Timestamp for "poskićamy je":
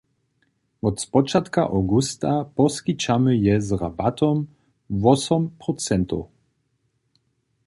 2.55-3.59